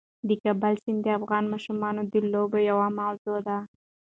[0.27, 3.57] د کابل سیند د افغان ماشومانو د لوبو یوه موضوع ده.